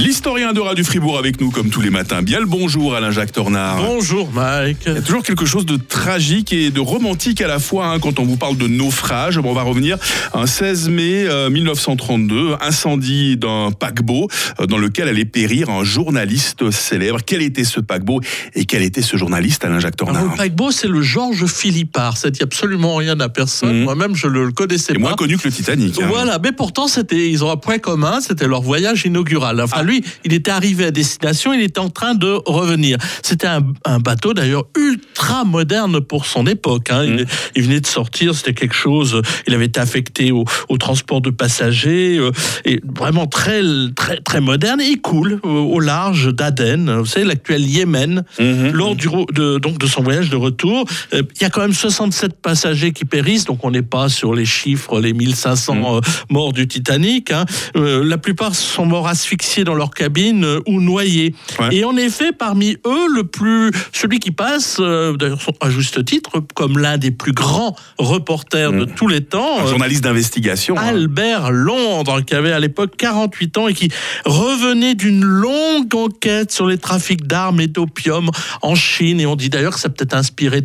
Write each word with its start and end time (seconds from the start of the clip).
L'historien 0.00 0.54
de 0.54 0.74
du 0.74 0.84
Fribourg 0.84 1.18
avec 1.18 1.40
nous 1.40 1.50
comme 1.50 1.68
tous 1.68 1.80
les 1.82 1.90
matins. 1.90 2.22
Bien 2.22 2.40
le 2.40 2.46
bonjour 2.46 2.94
Alain-Jacques 2.94 3.32
Tornard. 3.32 3.82
Bonjour 3.82 4.30
Mike. 4.32 4.78
Il 4.86 4.94
y 4.94 4.96
a 4.96 5.02
toujours 5.02 5.22
quelque 5.22 5.44
chose 5.44 5.66
de 5.66 5.76
tragique 5.76 6.52
et 6.52 6.70
de 6.70 6.80
romantique 6.80 7.40
à 7.42 7.48
la 7.48 7.58
fois 7.58 7.86
hein, 7.86 7.98
quand 7.98 8.18
on 8.18 8.24
vous 8.24 8.36
parle 8.36 8.56
de 8.56 8.66
naufrage. 8.66 9.38
Bon, 9.38 9.50
on 9.50 9.54
va 9.54 9.62
revenir 9.62 9.98
un 10.32 10.46
16 10.46 10.88
mai 10.88 11.26
1932, 11.50 12.34
euh, 12.36 12.56
incendie 12.62 13.36
d'un 13.36 13.72
paquebot 13.72 14.28
euh, 14.60 14.66
dans 14.66 14.78
lequel 14.78 15.08
allait 15.08 15.24
périr 15.26 15.68
un 15.68 15.84
journaliste 15.84 16.70
célèbre. 16.70 17.18
Quel 17.26 17.42
était 17.42 17.64
ce 17.64 17.80
paquebot 17.80 18.20
et 18.54 18.64
quel 18.64 18.82
était 18.82 19.02
ce 19.02 19.16
journaliste 19.18 19.64
Alain-Jacques 19.64 19.96
Tornard 19.96 20.24
Le 20.24 20.36
paquebot 20.36 20.70
c'est 20.70 20.88
le 20.88 21.02
Georges 21.02 21.46
Philippard. 21.46 22.16
Ça 22.16 22.30
dit 22.30 22.42
absolument 22.42 22.94
rien 22.96 23.18
à 23.20 23.28
personne. 23.28 23.78
Mhm. 23.78 23.84
Moi-même 23.84 24.14
je 24.14 24.28
le 24.28 24.50
connaissais 24.52 24.84
C'est 24.88 24.94
pas. 24.94 25.00
moins 25.00 25.14
connu 25.14 25.36
que 25.36 25.48
le 25.48 25.52
Titanic. 25.52 26.00
hein. 26.00 26.06
Voilà, 26.08 26.38
mais 26.42 26.52
pourtant 26.52 26.86
c'était, 26.88 27.28
ils 27.28 27.44
ont 27.44 27.50
un 27.50 27.56
point 27.56 27.78
commun, 27.78 28.20
c'était 28.20 28.46
leur 28.46 28.62
voyage 28.62 29.04
inaugural. 29.04 29.60
Enfin, 29.60 29.82
lui, 29.90 30.04
il 30.24 30.32
était 30.32 30.50
arrivé 30.50 30.84
à 30.86 30.90
destination, 30.90 31.52
il 31.52 31.60
était 31.62 31.80
en 31.80 31.90
train 31.90 32.14
de 32.14 32.38
revenir. 32.46 32.96
C'était 33.22 33.46
un, 33.46 33.62
un 33.84 33.98
bateau 33.98 34.34
d'ailleurs 34.34 34.64
ultra 34.78 35.44
moderne 35.44 36.00
pour 36.00 36.26
son 36.26 36.46
époque. 36.46 36.90
hein. 36.90 37.04
Il, 37.04 37.26
il 37.56 37.62
venait 37.64 37.80
de 37.80 37.86
sortir, 37.86 38.34
c'était 38.34 38.54
quelque 38.54 38.74
chose. 38.74 39.20
Il 39.46 39.54
avait 39.54 39.66
été 39.66 39.80
affecté 39.80 40.30
au, 40.32 40.44
au 40.68 40.78
transport 40.78 41.20
de 41.20 41.30
passagers 41.30 42.18
euh, 42.18 42.30
et 42.64 42.80
vraiment 42.96 43.26
très 43.26 43.62
très 43.96 44.18
très 44.20 44.40
moderne. 44.40 44.80
Et 44.80 44.86
il 44.86 45.00
coule 45.00 45.40
au, 45.42 45.48
au 45.48 45.80
large 45.80 46.32
d'Aden, 46.32 46.98
vous 46.98 47.06
savez 47.06 47.26
l'actuel 47.26 47.62
Yémen. 47.66 48.24
Mhm. 48.38 48.70
Lors 48.72 48.94
du, 48.94 49.08
de, 49.32 49.58
donc 49.58 49.78
de 49.78 49.86
son 49.86 50.02
voyage 50.02 50.30
de 50.30 50.36
retour, 50.36 50.84
euh, 51.14 51.22
il 51.36 51.42
y 51.42 51.44
a 51.44 51.50
quand 51.50 51.60
même 51.62 51.72
67 51.74 52.40
passagers 52.40 52.92
qui 52.92 53.04
périssent, 53.04 53.44
donc 53.46 53.64
on 53.64 53.70
n'est 53.70 53.82
pas 53.82 54.08
sur 54.08 54.34
les 54.34 54.44
chiffres, 54.46 55.00
les 55.00 55.12
1500 55.12 55.74
Mm. 55.74 55.84
euh, 55.84 56.00
morts 56.30 56.52
du 56.52 56.66
Titanic. 56.68 57.30
hein. 57.32 57.44
Euh, 57.76 58.04
la 58.04 58.18
plupart 58.18 58.54
sont 58.54 58.86
morts 58.86 59.08
asphyxiés 59.08 59.64
dans 59.64 59.74
leur 59.80 59.90
cabine 59.90 60.44
euh, 60.44 60.60
ou 60.66 60.80
noyés. 60.80 61.34
Ouais. 61.58 61.74
Et 61.74 61.84
en 61.84 61.96
effet, 61.96 62.30
parmi 62.32 62.76
eux, 62.86 63.06
le 63.14 63.24
plus, 63.24 63.70
celui 63.92 64.20
qui 64.20 64.30
passe, 64.30 64.76
euh, 64.80 65.16
d'ailleurs 65.16 65.40
à 65.60 65.70
juste 65.70 66.04
titre, 66.04 66.40
comme 66.54 66.78
l'un 66.78 66.96
des 66.98 67.10
plus 67.10 67.32
grands 67.32 67.74
reporters 67.98 68.72
de 68.72 68.84
Mm. 68.84 68.94
tous 68.94 69.08
les 69.08 69.22
temps, 69.22 69.58
Un 69.60 69.64
euh, 69.64 69.66
journaliste 69.68 70.04
d'investigation. 70.04 70.76
hein. 70.78 70.82
Albert 70.86 71.50
Londres, 71.50 72.20
qui 72.20 72.34
avait 72.34 72.52
à 72.52 72.60
l'époque 72.60 72.92
48 72.96 73.58
ans 73.58 73.68
et 73.68 73.74
qui 73.74 73.88
revenait 74.24 74.94
d'une 74.94 75.24
longue 75.24 75.94
enquête 75.94 76.52
sur 76.52 76.66
les 76.66 76.78
trafics 76.78 77.26
d'armes 77.26 77.60
et 77.60 77.66
d'opium 77.66 78.30
en 78.62 78.74
Chine. 78.74 79.20
Et 79.20 79.26
on 79.26 79.36
dit 79.36 79.48
d'ailleurs 79.48 79.74
que 79.74 79.80
ça 79.80 79.88
peut-être 79.88 80.14
inspiré 80.14 80.64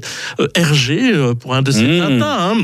Hergé 0.53 1.11
pour 1.39 1.55
un 1.55 1.61
de 1.61 1.71
ses 1.71 1.83
Mmh. 1.83 1.97
matins. 1.97 2.37
hein. 2.53 2.57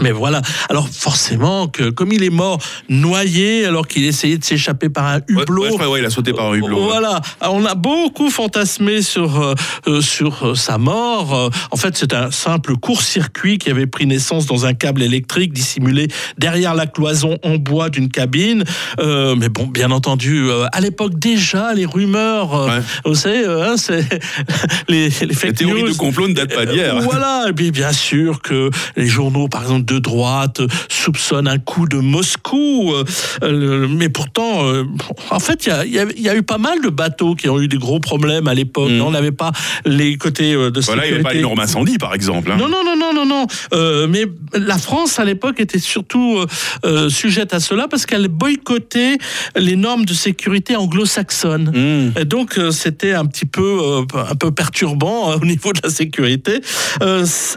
Mais 0.00 0.10
voilà. 0.10 0.42
Alors 0.68 0.88
forcément 0.88 1.68
que 1.68 1.90
comme 1.90 2.12
il 2.12 2.22
est 2.22 2.30
mort 2.30 2.58
noyé 2.88 3.64
alors 3.66 3.86
qu'il 3.86 4.04
essayait 4.04 4.38
de 4.38 4.44
s'échapper 4.44 4.88
par 4.88 5.06
un 5.06 5.20
hublot. 5.28 5.62
ouais, 5.62 5.68
je 5.70 5.74
crois, 5.74 5.88
ouais, 5.88 6.00
il 6.00 6.04
a 6.04 6.10
sauté 6.10 6.32
par 6.32 6.46
un 6.50 6.54
hublot. 6.54 6.80
Voilà, 6.84 7.20
on 7.42 7.64
a 7.64 7.74
beaucoup 7.74 8.30
fantasmé 8.30 9.02
sur 9.02 9.40
euh, 9.40 9.54
euh, 9.86 10.00
sur 10.00 10.46
euh, 10.48 10.54
sa 10.54 10.78
mort. 10.78 11.50
En 11.70 11.76
fait, 11.76 11.96
c'est 11.96 12.12
un 12.12 12.30
simple 12.30 12.76
court-circuit 12.76 13.58
qui 13.58 13.70
avait 13.70 13.86
pris 13.86 14.06
naissance 14.06 14.46
dans 14.46 14.66
un 14.66 14.74
câble 14.74 15.02
électrique 15.02 15.52
dissimulé 15.52 16.08
derrière 16.38 16.74
la 16.74 16.86
cloison 16.86 17.38
en 17.42 17.56
bois 17.56 17.88
d'une 17.90 18.08
cabine. 18.08 18.64
Euh, 18.98 19.36
mais 19.36 19.48
bon, 19.48 19.66
bien 19.66 19.90
entendu, 19.90 20.48
à 20.72 20.80
l'époque 20.80 21.18
déjà, 21.18 21.72
les 21.74 21.86
rumeurs, 21.86 22.68
vous 23.04 23.14
savez, 23.14 23.44
hein, 23.46 23.76
c'est 23.76 24.04
les, 24.88 25.08
les 25.08 25.26
Les 25.26 25.52
théories 25.52 25.82
news. 25.82 25.90
de 25.90 25.96
complot 25.96 26.28
ne 26.28 26.34
datent 26.34 26.54
pas 26.54 26.66
d'hier. 26.66 27.00
Voilà, 27.00 27.46
et 27.48 27.52
puis 27.52 27.70
bien 27.70 27.92
sûr 27.92 28.40
que 28.42 28.70
les 28.96 29.06
journaux, 29.06 29.48
par 29.48 29.62
exemple 29.62 29.83
de 29.84 29.98
droite, 29.98 30.60
soupçonnent 30.88 31.48
un 31.48 31.58
coup 31.58 31.86
de 31.86 31.98
Moscou, 31.98 32.92
euh, 33.42 33.86
mais 33.88 34.08
pourtant, 34.08 34.66
euh, 34.66 34.84
en 35.30 35.38
fait, 35.40 35.66
il 35.66 35.92
y 35.92 35.98
a, 35.98 36.04
y 36.04 36.20
y 36.20 36.36
eu 36.36 36.42
pas 36.42 36.58
mal 36.58 36.80
de 36.82 36.88
bateaux 36.88 37.34
qui 37.34 37.48
ont 37.48 37.60
eu 37.60 37.68
des 37.68 37.78
gros 37.78 38.00
problèmes 38.00 38.48
à 38.48 38.54
l'époque. 38.54 38.90
Mm. 38.90 39.02
On 39.02 39.10
n'avait 39.10 39.32
pas 39.32 39.52
les 39.84 40.16
côtés 40.16 40.54
euh, 40.54 40.70
de 40.70 40.80
Voilà, 40.80 41.06
il 41.06 41.08
n'y 41.08 41.14
avait 41.14 41.22
pas 41.22 41.30
sécurité. 41.30 41.36
l'énorme 41.42 41.60
incendie, 41.60 41.98
par 41.98 42.14
exemple. 42.14 42.50
hein. 42.50 42.56
Non, 42.58 42.68
non, 42.68 42.82
non, 42.84 42.96
non, 42.96 43.12
non, 43.14 43.26
non. 43.26 43.46
Euh, 43.72 44.06
mais 44.08 44.24
la 44.54 44.78
France, 44.78 45.18
à 45.18 45.24
l'époque, 45.24 45.60
était 45.60 45.78
surtout 45.78 46.44
euh, 46.84 47.08
sujette 47.08 47.54
à 47.54 47.60
cela 47.60 47.88
parce 47.88 48.06
qu'elle 48.06 48.28
boycottait 48.28 49.18
les 49.56 49.76
normes 49.76 50.04
de 50.04 50.14
sécurité 50.14 50.76
anglo-saxonnes. 50.76 51.70
Mmh. 51.74 52.20
Et 52.20 52.24
donc 52.24 52.58
euh, 52.58 52.70
c'était 52.70 53.14
un 53.14 53.26
petit 53.26 53.46
peu 53.46 53.78
un 54.14 54.34
peu 54.34 54.50
perturbant 54.50 55.34
au 55.34 55.44
niveau 55.44 55.72
de 55.72 55.80
la 55.82 55.90
sécurité. 55.90 56.60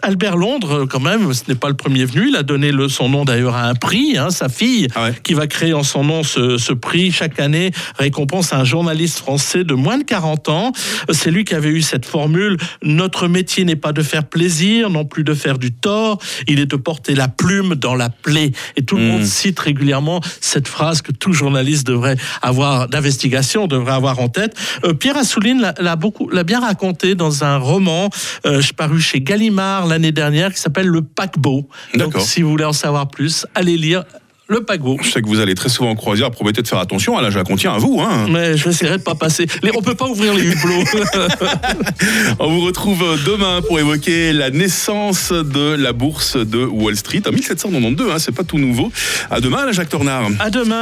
Albert 0.02 0.38
Londres, 0.38 0.86
quand 0.90 1.00
même, 1.00 1.34
ce 1.34 1.44
n'est 1.48 1.56
pas 1.56 1.70
le 1.70 1.76
premier 1.76 2.06
venu. 2.06 2.17
Il 2.28 2.36
a 2.36 2.44
donné 2.44 2.72
le, 2.72 2.88
son 2.90 3.10
nom 3.10 3.26
d'ailleurs 3.26 3.56
à 3.56 3.64
un 3.66 3.76
prix. 3.76 4.18
hein, 4.18 4.30
sa 4.30 4.50
fille, 4.50 4.88
Ah 4.96 5.04
ouais. 5.06 5.14
qui 5.24 5.34
va 5.34 5.48
créer 5.48 5.74
en 5.74 5.84
son 5.84 6.04
nom 6.04 6.24
ce, 6.24 6.58
ce 6.58 6.74
prix 6.74 7.12
chaque 7.12 7.40
année, 7.40 7.72
récompense 7.98 8.54
à 8.54 8.58
un 8.60 8.64
journaliste 8.64 9.20
français 9.20 9.64
de 9.64 9.74
moins 9.74 9.98
de 9.98 10.04
40 10.04 10.50
ans. 10.50 10.72
C'est 11.12 11.32
lui 11.32 11.44
qui 11.46 11.54
avait 11.56 11.70
eu 11.70 11.82
cette 11.82 12.06
formule 12.06 12.58
Notre 12.84 13.28
métier 13.28 13.66
n'est 13.66 13.76
pas 13.76 13.92
de 13.94 14.02
faire 14.02 14.24
plaisir, 14.24 14.90
non 14.90 15.06
plus 15.06 15.24
de 15.24 15.34
faire 15.34 15.58
du 15.58 15.72
tort. 15.74 16.20
Il 16.48 16.60
est 16.60 16.66
de 16.66 16.76
porter 16.76 17.16
la 17.16 17.28
plume 17.28 17.76
dans 17.76 17.96
la 17.96 18.10
plaie. 18.10 18.52
Et 18.76 18.84
tout 18.84 18.96
le 18.98 19.04
Mm. 19.04 19.08
monde 19.08 19.24
cite 19.26 19.60
régulièrement 19.60 20.22
cette 20.42 20.68
phrase 20.68 21.02
que 21.02 21.12
tout 21.12 21.34
journaliste 21.34 21.86
devrait 21.88 22.18
avoir 22.42 22.88
d'investigation 22.88 23.68
devrait 23.68 23.94
avoir 23.94 24.20
en 24.20 24.30
tête. 24.30 24.56
Euh, 24.86 24.94
Pierre 24.94 25.18
Assouline 25.18 25.62
l'a- 25.62 25.74
l'a 25.80 25.96
beaucoup, 25.96 26.30
l'a 26.30 26.44
bien 26.44 26.60
raconté 26.60 27.16
dans 27.16 27.44
un 27.44 27.58
roman 27.58 28.10
euh, 28.46 28.62
paru 28.76 29.00
chez 29.02 29.22
Gallimard 29.22 29.88
l'année 29.88 30.12
dernière 30.12 30.54
qui 30.54 30.60
s'appelle 30.62 30.88
Le 30.88 31.02
Paquebot. 31.02 31.68
Donc, 32.14 32.22
si 32.22 32.42
vous 32.42 32.50
voulez 32.50 32.66
en 32.66 32.74
savoir 32.74 33.08
plus, 33.08 33.46
allez 33.56 33.78
lire 33.78 34.04
Le 34.48 34.62
Paquebot. 34.64 34.98
Je 35.02 35.10
sais 35.10 35.22
que 35.22 35.28
vous 35.28 35.40
allez 35.40 35.56
très 35.56 35.70
souvent 35.70 35.90
en 35.92 35.96
croisière. 35.96 36.32
Promettez 36.32 36.62
de 36.62 36.68
faire 36.68 36.80
attention. 36.80 37.18
Alain 37.18 37.30
Jacques, 37.30 37.50
on 37.50 37.58
tient 37.58 37.74
à 37.74 37.78
vous. 37.80 38.00
Hein. 38.00 38.28
Mais 38.30 38.56
je 38.56 38.70
essaierai 38.70 38.98
de 38.98 39.04
pas 39.04 39.16
passer. 39.16 39.46
Les, 39.62 39.72
on 39.76 39.82
peut 39.82 39.96
pas 39.96 40.08
ouvrir 40.08 40.34
les 40.34 40.46
hublots. 40.46 40.84
On 42.40 42.50
vous 42.50 42.62
retrouve 42.62 43.04
demain 43.26 43.62
pour 43.62 43.80
évoquer 43.80 44.32
la 44.32 44.50
naissance 44.50 45.32
de 45.34 45.76
la 45.76 45.92
bourse 45.92 46.38
de 46.38 46.64
Wall 46.64 46.96
Street 46.96 47.22
en 47.28 47.32
1792. 47.32 48.12
Hein, 48.12 48.20
c'est 48.20 48.32
pas 48.32 48.44
tout 48.44 48.58
nouveau. 48.58 48.92
À 49.30 49.42
demain, 49.42 49.60
Alain 49.64 49.72
Jacques 49.72 49.90
Tornard. 49.90 50.30
à 50.40 50.50
demain. 50.50 50.76